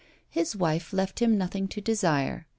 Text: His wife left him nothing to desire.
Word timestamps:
His 0.31 0.55
wife 0.55 0.93
left 0.93 1.21
him 1.21 1.37
nothing 1.37 1.67
to 1.67 1.79
desire. 1.79 2.47